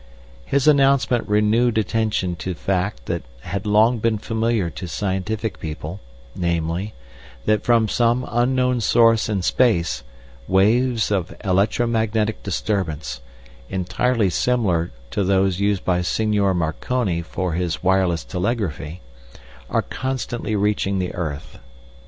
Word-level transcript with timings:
His 0.45 0.67
announcement 0.67 1.27
renewed 1.29 1.77
attention 1.77 2.35
to 2.37 2.51
a 2.53 2.55
fact 2.55 3.05
that 3.05 3.21
had 3.41 3.67
long 3.67 3.99
been 3.99 4.17
familiar 4.17 4.71
to 4.71 4.87
scientific 4.87 5.59
people, 5.59 5.99
namely: 6.35 6.95
that 7.45 7.63
from 7.63 7.87
some 7.87 8.25
unknown 8.27 8.81
source 8.81 9.29
in 9.29 9.43
space, 9.43 10.03
waves 10.47 11.11
of 11.11 11.35
electromagnetic 11.43 12.41
disturbance, 12.41 13.21
entirely 13.69 14.31
similar 14.31 14.89
to 15.11 15.23
those 15.23 15.59
used 15.59 15.85
by 15.85 16.01
Signor 16.01 16.55
Marconi 16.55 17.21
for 17.21 17.53
his 17.53 17.83
wireless 17.83 18.23
telegraphy, 18.23 19.01
are 19.69 19.83
constantly 19.83 20.55
reaching 20.55 20.97
the 20.97 21.13
earth. 21.13 21.59